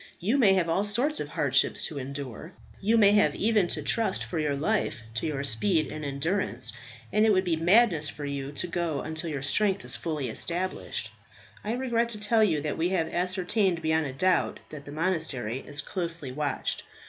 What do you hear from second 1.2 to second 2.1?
hardships to